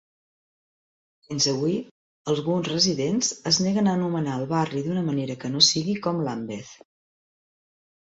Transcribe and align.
Fins 1.25 1.45
avui, 1.49 1.73
alguns 2.33 2.69
residents 2.71 3.29
es 3.51 3.59
neguen 3.65 3.89
a 3.89 3.93
anomenar 3.97 4.33
al 4.37 4.47
barri 4.53 4.81
d'una 4.87 5.05
manera 5.11 5.37
que 5.45 5.53
no 5.57 5.61
sigui 5.69 5.95
com 6.07 6.23
Lambeth. 6.29 6.73